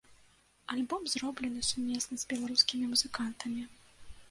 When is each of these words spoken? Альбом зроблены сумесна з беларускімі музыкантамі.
Альбом 0.75 1.03
зроблены 1.11 1.61
сумесна 1.69 2.17
з 2.23 2.33
беларускімі 2.33 2.91
музыкантамі. 2.97 3.61